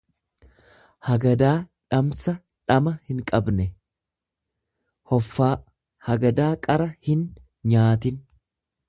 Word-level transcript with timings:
hagadaa 1.09 1.51
dhamsa 1.95 2.33
dhama 2.71 2.93
hinqabne, 3.11 3.67
hoffaa; 5.13 5.53
Hagadaa 6.09 6.51
qara 6.69 6.93
hinnyaatin. 7.11 8.19